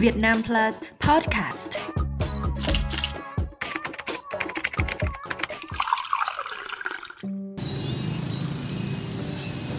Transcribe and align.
Việt 0.00 0.16
Nam 0.16 0.36
Plus 0.46 0.82
Podcast. 1.08 1.70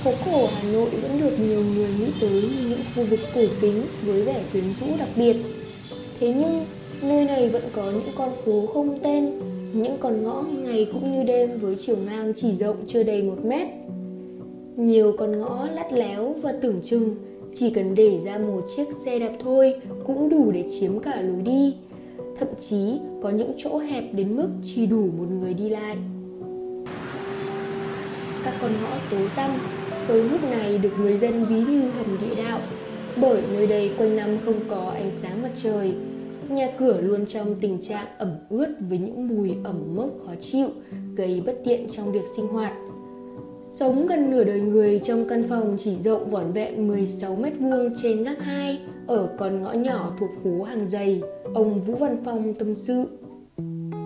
Phố 0.04 0.12
cổ 0.26 0.48
Hà 0.48 0.72
Nội 0.72 0.90
vẫn 0.90 1.20
được 1.20 1.40
nhiều 1.40 1.64
người 1.76 1.90
nghĩ 2.00 2.12
tới 2.22 2.32
như 2.32 2.70
những 2.70 2.82
khu 2.96 3.04
vực 3.04 3.20
cổ 3.36 3.42
kính 3.62 3.84
với 4.06 4.22
vẻ 4.22 4.44
quyến 4.52 4.64
rũ 4.80 4.86
đặc 5.00 5.10
biệt. 5.16 5.36
Thế 6.20 6.34
nhưng, 6.34 6.66
nơi 7.02 7.26
này 7.26 7.50
vẫn 7.50 7.64
có 7.74 7.92
những 7.92 8.12
con 8.16 8.32
phố 8.46 8.68
không 8.74 9.00
tên, 9.04 9.40
những 9.74 9.98
con 10.00 10.24
ngõ 10.24 10.42
ngày 10.42 10.88
cũng 10.94 11.12
như 11.12 11.24
đêm 11.24 11.60
với 11.60 11.76
chiều 11.76 11.98
ngang 11.98 12.34
chỉ 12.36 12.56
rộng 12.56 12.78
chưa 12.88 13.04
đầy 13.04 13.24
một 13.24 13.46
mét. 13.46 13.68
Nhiều 14.76 15.16
con 15.20 15.40
ngõ 15.40 15.68
lắt 15.74 15.94
léo 15.94 16.36
và 16.42 16.54
tưởng 16.62 16.82
chừng 16.84 17.16
chỉ 17.56 17.70
cần 17.70 17.96
để 17.96 18.20
ra 18.20 18.38
một 18.38 18.62
chiếc 18.76 18.88
xe 19.06 19.20
đạp 19.20 19.32
thôi 19.40 19.74
cũng 20.06 20.30
đủ 20.30 20.52
để 20.52 20.66
chiếm 20.80 21.00
cả 21.00 21.22
lối 21.22 21.42
đi. 21.42 21.76
Thậm 22.40 22.48
chí 22.70 23.00
có 23.22 23.30
những 23.30 23.52
chỗ 23.58 23.78
hẹp 23.78 24.14
đến 24.14 24.36
mức 24.36 24.50
chỉ 24.64 24.86
đủ 24.86 25.10
một 25.18 25.26
người 25.40 25.54
đi 25.54 25.70
lại. 25.70 25.98
Các 28.44 28.54
con 28.62 28.72
ngõ 28.82 28.98
tối 29.12 29.30
tăm, 29.36 29.52
sâu 30.08 30.18
lúc 30.18 30.44
này 30.44 30.78
được 30.78 30.94
người 31.00 31.18
dân 31.18 31.46
ví 31.46 31.56
như 31.56 31.82
hầm 31.82 32.18
địa 32.22 32.44
đạo 32.44 32.60
bởi 33.22 33.42
nơi 33.54 33.68
đây 33.68 33.92
quanh 33.98 34.16
năm 34.16 34.38
không 34.46 34.60
có 34.70 34.90
ánh 34.90 35.12
sáng 35.12 35.42
mặt 35.42 35.52
trời 35.56 35.96
nhà 36.50 36.72
cửa 36.78 37.02
luôn 37.02 37.26
trong 37.26 37.56
tình 37.56 37.82
trạng 37.82 38.08
ẩm 38.18 38.32
ướt 38.50 38.76
với 38.80 38.98
những 38.98 39.28
mùi 39.28 39.52
ẩm 39.64 39.96
mốc 39.96 40.10
khó 40.26 40.32
chịu 40.40 40.68
gây 41.16 41.44
bất 41.46 41.62
tiện 41.66 41.88
trong 41.90 42.12
việc 42.12 42.24
sinh 42.36 42.48
hoạt 42.48 42.74
Sống 43.72 44.08
gần 44.08 44.32
nửa 44.32 44.44
đời 44.44 44.62
người 44.62 45.00
trong 45.00 45.26
căn 45.30 45.44
phòng 45.50 45.78
chỉ 45.80 46.00
rộng 46.00 46.30
vỏn 46.30 46.52
vẹn 46.52 46.88
16 46.88 47.36
mét 47.36 47.54
vuông 47.60 47.90
trên 48.02 48.24
gác 48.24 48.40
2 48.40 48.80
ở 49.08 49.30
con 49.38 49.62
ngõ 49.62 49.72
nhỏ 49.72 50.12
thuộc 50.20 50.30
phố 50.44 50.64
Hàng 50.64 50.86
Dày, 50.86 51.22
ông 51.54 51.82
Vũ 51.82 51.96
Văn 51.96 52.18
Phong 52.26 52.54
tâm 52.54 52.76
sự. 52.76 53.08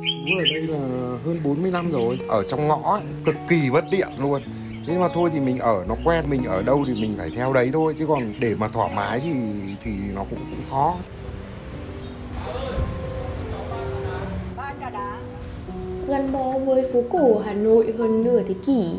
Bố 0.01 0.37
ở 0.37 0.45
đây 0.53 0.61
là 0.61 0.79
hơn 1.25 1.39
40 1.43 1.71
năm 1.71 1.91
rồi, 1.91 2.19
ở 2.29 2.43
trong 2.49 2.67
ngõ 2.67 2.93
ấy, 2.93 3.01
cực 3.25 3.35
kỳ 3.49 3.69
bất 3.73 3.85
tiện 3.91 4.07
luôn. 4.19 4.41
Thế 4.87 4.97
mà 4.97 5.07
thôi 5.13 5.29
thì 5.33 5.39
mình 5.39 5.57
ở 5.57 5.85
nó 5.87 5.95
quen, 6.05 6.25
mình 6.29 6.43
ở 6.43 6.61
đâu 6.63 6.83
thì 6.87 6.93
mình 7.01 7.15
phải 7.17 7.29
theo 7.35 7.53
đấy 7.53 7.69
thôi 7.73 7.95
chứ 7.99 8.05
còn 8.07 8.33
để 8.39 8.55
mà 8.55 8.67
thoải 8.67 8.91
mái 8.95 9.19
thì 9.19 9.31
thì 9.83 9.91
nó 10.15 10.25
cũng, 10.29 10.39
cũng 10.39 10.69
khó. 10.69 10.95
Gắn 16.07 16.31
bó 16.31 16.59
với 16.65 16.85
phố 16.93 17.03
cổ 17.11 17.39
Hà 17.45 17.53
Nội 17.53 17.93
hơn 17.97 18.23
nửa 18.23 18.43
thế 18.43 18.55
kỷ, 18.65 18.89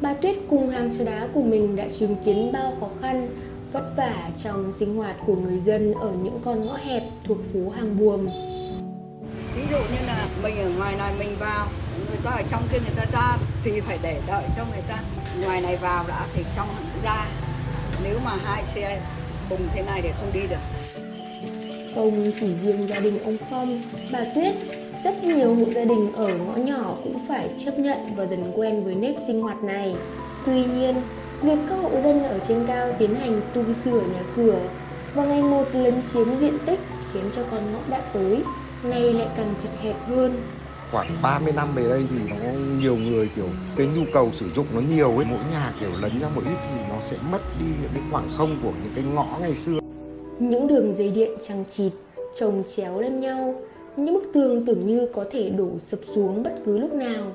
bà 0.00 0.14
Tuyết 0.14 0.36
cùng 0.50 0.68
hàng 0.68 0.90
trà 0.98 1.04
đá 1.04 1.28
của 1.34 1.42
mình 1.42 1.76
đã 1.76 1.88
chứng 1.98 2.16
kiến 2.24 2.52
bao 2.52 2.76
khó 2.80 2.88
khăn, 3.00 3.28
vất 3.72 3.96
vả 3.96 4.30
trong 4.42 4.72
sinh 4.78 4.96
hoạt 4.96 5.16
của 5.26 5.36
người 5.36 5.60
dân 5.60 5.94
ở 5.94 6.12
những 6.22 6.40
con 6.44 6.66
ngõ 6.66 6.76
hẹp 6.76 7.02
thuộc 7.24 7.38
phố 7.52 7.70
Hàng 7.70 7.98
Buồm. 7.98 8.26
ví 9.56 9.62
dụ 9.70 9.76
như 9.76 10.06
là 10.06 10.28
mình 10.42 10.58
ở 10.58 10.70
ngoài 10.78 10.94
này 10.98 11.14
mình 11.18 11.36
vào 11.40 11.68
người 12.08 12.18
ta 12.24 12.30
ở 12.30 12.42
trong 12.50 12.62
kia 12.72 12.78
người 12.78 12.94
ta 12.96 13.04
ra 13.12 13.36
thì 13.64 13.80
phải 13.80 13.98
để 14.02 14.20
đợi 14.26 14.44
cho 14.56 14.64
người 14.72 14.82
ta 14.88 15.02
ngoài 15.44 15.60
này 15.60 15.76
vào 15.76 16.04
đã 16.08 16.26
thì 16.34 16.44
trong 16.56 16.68
ra 17.04 17.26
nếu 18.04 18.18
mà 18.24 18.36
hai 18.44 18.64
xe 18.64 19.00
cùng 19.48 19.68
thế 19.74 19.82
này 19.82 20.02
thì 20.02 20.08
không 20.20 20.32
đi 20.32 20.40
được 20.50 20.56
Không 21.94 22.32
chỉ 22.40 22.54
riêng 22.62 22.88
gia 22.88 23.00
đình 23.00 23.18
ông 23.24 23.36
Phong, 23.50 23.82
bà 24.12 24.24
Tuyết, 24.34 24.54
rất 25.06 25.24
nhiều 25.24 25.54
hộ 25.54 25.64
gia 25.74 25.84
đình 25.84 26.12
ở 26.12 26.38
ngõ 26.38 26.56
nhỏ 26.56 26.96
cũng 27.04 27.18
phải 27.28 27.50
chấp 27.64 27.78
nhận 27.78 27.98
và 28.16 28.26
dần 28.26 28.52
quen 28.54 28.84
với 28.84 28.94
nếp 28.94 29.14
sinh 29.26 29.42
hoạt 29.42 29.62
này. 29.62 29.94
Tuy 30.46 30.64
nhiên, 30.64 30.94
việc 31.42 31.58
các 31.68 31.76
hộ 31.76 32.00
dân 32.00 32.22
ở 32.22 32.38
trên 32.48 32.64
cao 32.66 32.92
tiến 32.98 33.14
hành 33.14 33.40
tu 33.54 33.72
sửa 33.72 34.00
nhà 34.00 34.22
cửa 34.36 34.58
và 35.14 35.24
ngày 35.24 35.42
một 35.42 35.64
lấn 35.72 35.94
chiếm 36.12 36.36
diện 36.36 36.58
tích 36.66 36.80
khiến 37.12 37.24
cho 37.32 37.42
con 37.50 37.72
ngõ 37.72 37.78
đã 37.88 38.00
tối, 38.14 38.42
nay 38.82 39.12
lại 39.12 39.28
càng 39.36 39.54
chật 39.62 39.72
hẹp 39.82 39.96
hơn. 40.06 40.42
Khoảng 40.92 41.08
30 41.22 41.52
năm 41.56 41.68
về 41.74 41.88
đây 41.88 42.02
thì 42.10 42.16
nó 42.30 42.36
nhiều 42.80 42.96
người 42.96 43.28
kiểu 43.36 43.48
cái 43.76 43.86
nhu 43.86 44.02
cầu 44.12 44.30
sử 44.32 44.46
dụng 44.54 44.66
nó 44.74 44.80
nhiều 44.80 45.16
ấy, 45.16 45.26
mỗi 45.30 45.40
nhà 45.52 45.72
kiểu 45.80 45.90
lấn 46.00 46.20
ra 46.20 46.28
một 46.34 46.42
ít 46.44 46.56
thì 46.70 46.80
nó 46.88 47.00
sẽ 47.00 47.16
mất 47.30 47.40
đi 47.60 47.66
những 47.82 47.90
cái 47.94 48.02
khoảng 48.10 48.28
không 48.38 48.60
của 48.62 48.72
những 48.82 48.92
cái 48.94 49.04
ngõ 49.14 49.26
ngày 49.40 49.54
xưa. 49.54 49.78
Những 50.38 50.66
đường 50.66 50.94
dây 50.94 51.10
điện 51.10 51.30
chằng 51.48 51.64
chịt, 51.68 51.92
chồng 52.38 52.62
chéo 52.76 53.00
lên 53.00 53.20
nhau, 53.20 53.54
những 53.96 54.14
bức 54.14 54.30
tường 54.32 54.66
tưởng 54.66 54.86
như 54.86 55.08
có 55.12 55.24
thể 55.30 55.50
đổ 55.50 55.68
sập 55.78 55.98
xuống 56.14 56.42
bất 56.42 56.54
cứ 56.64 56.78
lúc 56.78 56.94
nào. 56.94 57.32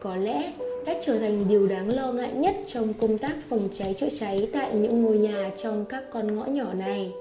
Có 0.00 0.16
lẽ 0.16 0.52
đã 0.86 0.94
trở 1.06 1.18
thành 1.18 1.44
điều 1.48 1.68
đáng 1.68 1.88
lo 1.88 2.12
ngại 2.12 2.32
nhất 2.32 2.56
trong 2.66 2.94
công 2.94 3.18
tác 3.18 3.34
phòng 3.48 3.68
cháy 3.72 3.94
chữa 3.94 4.08
cháy 4.18 4.48
tại 4.52 4.74
những 4.74 5.02
ngôi 5.02 5.18
nhà 5.18 5.50
trong 5.62 5.84
các 5.84 6.02
con 6.12 6.36
ngõ 6.36 6.44
nhỏ 6.44 6.72
này. 6.74 7.12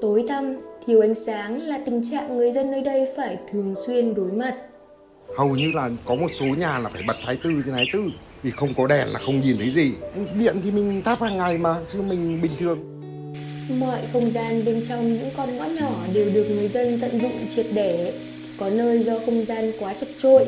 Tối 0.00 0.24
tăm, 0.28 0.56
thiếu 0.86 1.00
ánh 1.00 1.14
sáng 1.14 1.62
là 1.62 1.80
tình 1.86 2.10
trạng 2.10 2.36
người 2.36 2.52
dân 2.52 2.70
nơi 2.70 2.80
đây 2.80 3.08
phải 3.16 3.38
thường 3.52 3.74
xuyên 3.86 4.14
đối 4.14 4.32
mặt. 4.32 4.54
Hầu 5.36 5.48
như 5.48 5.72
là 5.74 5.90
có 6.04 6.14
một 6.14 6.28
số 6.32 6.46
nhà 6.46 6.78
là 6.78 6.88
phải 6.88 7.02
bật 7.08 7.16
24 7.20 7.62
trên 7.62 7.74
24 7.74 8.10
vì 8.42 8.50
không 8.50 8.74
có 8.76 8.86
đèn 8.86 9.08
là 9.08 9.20
không 9.26 9.40
nhìn 9.40 9.56
thấy 9.58 9.70
gì. 9.70 9.92
Điện 10.38 10.56
thì 10.64 10.70
mình 10.70 11.02
thắp 11.02 11.20
hàng 11.20 11.36
ngày 11.36 11.58
mà 11.58 11.74
chứ 11.92 12.02
mình 12.02 12.42
bình 12.42 12.52
thường. 12.58 12.95
Mọi 13.70 13.98
không 14.12 14.30
gian 14.30 14.64
bên 14.66 14.82
trong 14.88 15.12
những 15.12 15.28
con 15.36 15.56
ngõ 15.56 15.64
nhỏ 15.64 15.92
đều 16.14 16.30
được 16.34 16.46
người 16.50 16.68
dân 16.68 16.98
tận 17.00 17.20
dụng 17.20 17.32
triệt 17.54 17.66
để. 17.74 18.12
Có 18.58 18.70
nơi 18.70 19.02
do 19.02 19.18
không 19.26 19.44
gian 19.44 19.72
quá 19.80 19.94
chật 20.00 20.08
trội, 20.22 20.46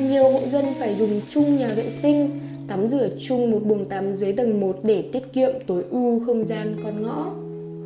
nhiều 0.00 0.30
hộ 0.30 0.40
dân 0.52 0.64
phải 0.78 0.94
dùng 0.94 1.20
chung 1.28 1.58
nhà 1.58 1.68
vệ 1.68 1.90
sinh, 1.90 2.40
tắm 2.68 2.88
rửa 2.88 3.08
chung 3.28 3.50
một 3.50 3.60
buồng 3.64 3.88
tắm 3.88 4.14
dưới 4.14 4.32
tầng 4.32 4.60
1 4.60 4.78
để 4.82 5.04
tiết 5.12 5.32
kiệm 5.32 5.50
tối 5.66 5.84
ưu 5.90 6.22
không 6.26 6.44
gian 6.44 6.76
con 6.84 7.02
ngõ. 7.02 7.32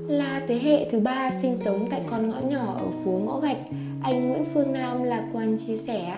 Là 0.08 0.42
thế 0.48 0.58
hệ 0.58 0.90
thứ 0.90 1.00
ba 1.00 1.30
sinh 1.42 1.58
sống 1.58 1.88
tại 1.90 2.00
con 2.10 2.28
ngõ 2.28 2.40
nhỏ 2.40 2.74
ở 2.78 2.86
phố 3.04 3.10
Ngõ 3.10 3.40
Gạch, 3.40 3.58
anh 4.02 4.28
Nguyễn 4.28 4.44
Phương 4.54 4.72
Nam 4.72 5.02
lạc 5.02 5.24
quan 5.32 5.56
chia 5.66 5.76
sẻ. 5.76 6.16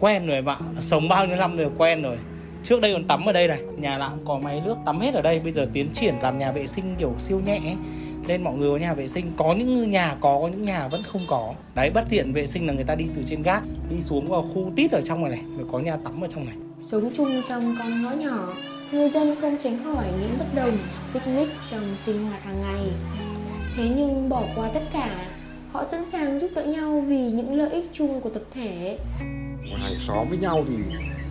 quen 0.00 0.26
rồi 0.26 0.42
bạn 0.42 0.62
sống 0.80 1.08
bao 1.08 1.26
nhiêu 1.26 1.36
năm 1.36 1.56
rồi 1.56 1.70
quen 1.78 2.02
rồi 2.02 2.16
trước 2.64 2.80
đây 2.80 2.92
còn 2.92 3.04
tắm 3.04 3.24
ở 3.28 3.32
đây 3.32 3.48
này 3.48 3.60
nhà 3.76 3.98
nào 3.98 4.10
cũng 4.10 4.26
có 4.26 4.38
máy 4.38 4.62
nước 4.64 4.76
tắm 4.86 5.00
hết 5.00 5.14
ở 5.14 5.22
đây 5.22 5.40
bây 5.40 5.52
giờ 5.52 5.66
tiến 5.72 5.88
triển 5.94 6.14
làm 6.22 6.38
nhà 6.38 6.52
vệ 6.52 6.66
sinh 6.66 6.94
kiểu 6.98 7.14
siêu 7.18 7.40
nhẹ 7.46 7.56
ấy. 7.56 7.76
nên 8.26 8.44
mọi 8.44 8.54
người 8.54 8.70
có 8.70 8.76
nhà 8.76 8.94
vệ 8.94 9.06
sinh 9.06 9.32
có 9.36 9.54
những 9.58 9.90
nhà 9.90 10.14
có 10.20 10.38
có 10.42 10.48
những 10.48 10.62
nhà 10.62 10.88
vẫn 10.88 11.02
không 11.02 11.22
có 11.28 11.54
đấy 11.74 11.90
bất 11.90 12.04
tiện 12.08 12.32
vệ 12.32 12.46
sinh 12.46 12.66
là 12.66 12.72
người 12.72 12.84
ta 12.84 12.94
đi 12.94 13.04
từ 13.16 13.22
trên 13.26 13.42
gác 13.42 13.62
đi 13.90 14.00
xuống 14.00 14.28
vào 14.28 14.42
khu 14.54 14.72
tít 14.76 14.90
ở 14.90 15.00
trong 15.04 15.22
này 15.22 15.30
này 15.30 15.40
rồi 15.58 15.66
có 15.72 15.78
nhà 15.78 15.96
tắm 16.04 16.24
ở 16.24 16.26
trong 16.30 16.46
này 16.46 16.54
Sống 16.84 17.10
chung 17.16 17.42
trong 17.48 17.76
con 17.78 18.02
ngõ 18.02 18.10
nhỏ, 18.10 18.54
người 18.92 19.08
dân 19.08 19.36
không 19.40 19.56
tránh 19.62 19.84
khỏi 19.84 20.04
những 20.20 20.36
bất 20.38 20.44
đồng, 20.54 20.78
xích 21.12 21.26
mích 21.26 21.48
trong 21.70 21.96
sinh 22.04 22.24
hoạt 22.24 22.42
hàng 22.42 22.60
ngày. 22.60 22.86
Thế 23.76 23.88
nhưng 23.96 24.28
bỏ 24.28 24.44
qua 24.56 24.70
tất 24.74 24.82
cả, 24.92 25.30
họ 25.72 25.84
sẵn 25.84 26.04
sàng 26.04 26.40
giúp 26.40 26.50
đỡ 26.54 26.64
nhau 26.64 27.04
vì 27.08 27.30
những 27.30 27.54
lợi 27.54 27.70
ích 27.70 27.84
chung 27.92 28.20
của 28.20 28.30
tập 28.30 28.42
thể. 28.50 28.98
hàng 29.76 30.00
xóm 30.00 30.28
với 30.28 30.38
nhau 30.38 30.64
thì 30.68 30.76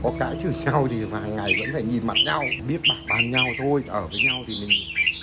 có 0.03 0.11
cãi 0.19 0.35
chửi 0.43 0.53
nhau 0.65 0.87
thì 0.89 0.97
hàng 1.11 1.35
ngày 1.35 1.55
vẫn 1.59 1.69
phải 1.73 1.83
nhìn 1.83 2.07
mặt 2.07 2.17
nhau. 2.25 2.41
Biết 2.67 2.79
bảo 2.89 2.97
bàn 3.09 3.31
nhau 3.31 3.45
thôi 3.59 3.83
ở 3.87 4.07
với 4.11 4.19
nhau 4.25 4.43
thì 4.47 4.53
mình 4.59 4.69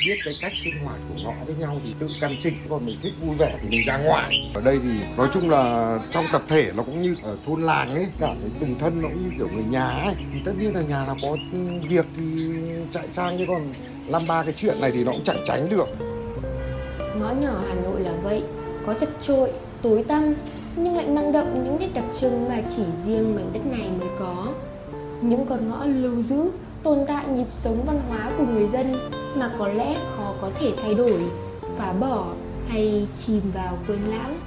biết 0.07 0.17
cái 0.25 0.35
cách 0.41 0.53
sinh 0.57 0.75
hoạt 0.85 0.99
của 1.09 1.21
ngõ 1.23 1.33
với 1.47 1.55
nhau 1.55 1.81
thì 1.85 1.95
tự 1.99 2.09
căn 2.21 2.37
chỉnh. 2.41 2.55
Còn 2.71 2.87
mình 2.87 2.99
thích 3.03 3.13
vui 3.21 3.37
vẻ 3.39 3.55
thì 3.63 3.69
mình 3.69 3.87
ra 3.87 3.99
ngoài. 3.99 4.51
Ở 4.55 4.61
đây 4.61 4.79
thì 4.83 4.91
nói 5.17 5.29
chung 5.35 5.51
là 5.51 5.99
trong 6.11 6.25
tập 6.33 6.43
thể 6.49 6.73
nó 6.75 6.83
cũng 6.83 7.03
như 7.03 7.17
ở 7.23 7.37
thôn 7.47 7.63
làng 7.63 7.95
ấy 7.95 8.07
cảm 8.21 8.37
thấy 8.41 8.51
từng 8.61 8.75
thân 8.81 9.03
nó 9.03 9.09
cũng 9.09 9.25
như 9.25 9.31
kiểu 9.39 9.49
người 9.55 9.65
nhà 9.71 9.89
ấy. 9.89 10.15
Thì 10.35 10.41
tất 10.45 10.53
nhiên 10.59 10.75
là 10.75 10.83
nhà 10.83 11.05
là 11.07 11.15
có 11.23 11.37
việc 11.89 12.07
thì 12.17 12.23
chạy 12.93 13.09
sang 13.13 13.39
chứ 13.39 13.45
còn 13.49 13.73
làm 14.07 14.23
ba 14.29 14.43
cái 14.43 14.53
chuyện 14.57 14.81
này 14.81 14.91
thì 14.91 15.05
nó 15.05 15.13
cũng 15.13 15.25
chẳng 15.25 15.45
tránh 15.45 15.69
được. 15.69 15.89
Ngõ 17.21 17.31
nhỏ 17.31 17.63
Hà 17.69 17.75
Nội 17.75 18.01
là 18.01 18.13
vậy, 18.23 18.43
có 18.87 18.95
chật 18.95 19.09
trội, 19.23 19.51
tối 19.83 20.05
tăm, 20.09 20.35
nhưng 20.77 20.97
lại 20.97 21.07
mang 21.07 21.33
đậm 21.33 21.65
những 21.65 21.77
nét 21.81 21.89
đặc 21.95 22.05
trưng 22.21 22.49
mà 22.49 22.63
chỉ 22.77 22.83
riêng 23.05 23.35
mảnh 23.35 23.51
đất 23.53 23.67
này 23.67 23.91
mới 24.01 24.09
có. 24.19 24.47
Những 25.23 25.47
con 25.47 25.69
ngõ 25.69 25.85
lưu 25.85 26.23
giữ, 26.23 26.51
tồn 26.83 26.99
tại 27.09 27.29
nhịp 27.29 27.47
sống 27.51 27.85
văn 27.87 28.01
hóa 28.09 28.31
của 28.39 28.45
người 28.45 28.69
dân 28.69 28.93
mà 29.37 29.51
có 29.59 29.69
lẽ 29.69 29.97
khó 30.17 30.35
có 30.41 30.51
thể 30.55 30.73
thay 30.83 30.95
đổi, 30.95 31.21
phá 31.77 31.93
bỏ 31.93 32.27
hay 32.69 33.09
chìm 33.19 33.43
vào 33.55 33.79
quên 33.87 34.01
lãng. 34.01 34.41